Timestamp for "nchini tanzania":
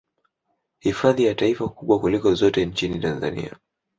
2.65-3.55